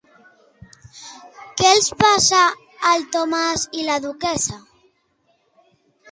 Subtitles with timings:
[1.59, 2.39] Què els passa
[2.91, 4.57] al Thomas i la Duquessa?